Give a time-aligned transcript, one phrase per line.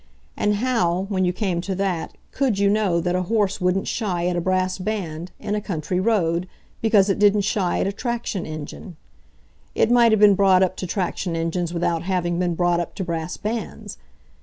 [0.35, 4.25] And how, when you came to that, COULD you know that a horse wouldn't shy
[4.25, 6.47] at a brass band, in a country road,
[6.81, 8.95] because it didn't shy at a traction engine?
[9.75, 13.03] It might have been brought up to traction engines without having been brought up to
[13.03, 13.99] brass bands.